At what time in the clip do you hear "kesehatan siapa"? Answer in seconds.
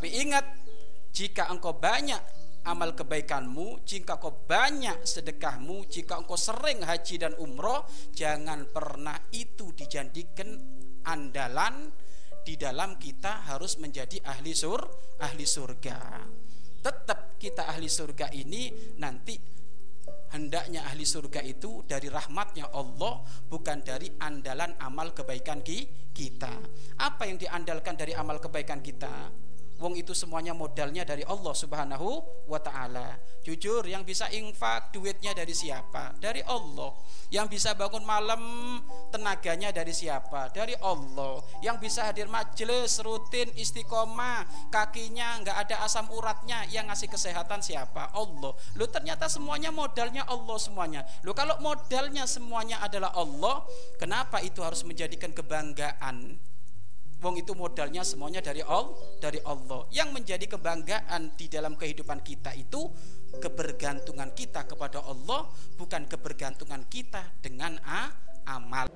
47.08-48.12